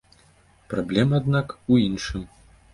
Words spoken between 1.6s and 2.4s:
у іншым.